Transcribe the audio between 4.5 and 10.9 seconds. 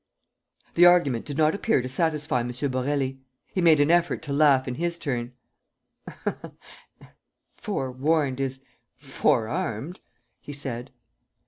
in his turn: "Forewarned is forearmed," he said.